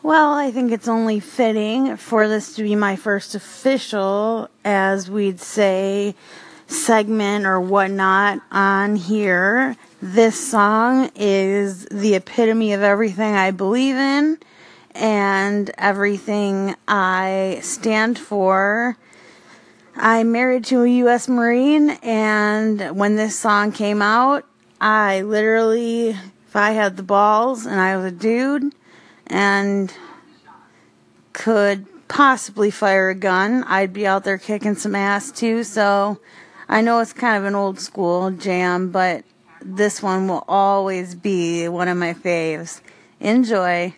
[0.00, 5.40] Well, I think it's only fitting for this to be my first official, as we'd
[5.40, 6.14] say,
[6.68, 9.76] segment or whatnot on here.
[10.00, 14.38] This song is the epitome of everything I believe in
[14.92, 18.96] and everything I stand for.
[19.96, 21.28] I'm married to a U.S.
[21.28, 24.44] Marine, and when this song came out,
[24.80, 28.72] I literally, if I had the balls and I was a dude
[29.30, 29.92] and
[31.32, 35.62] could possibly fire a gun, I'd be out there kicking some ass too.
[35.64, 36.20] So
[36.68, 39.24] I know it's kind of an old school jam, but
[39.60, 42.80] this one will always be one of my faves.
[43.20, 43.94] Enjoy.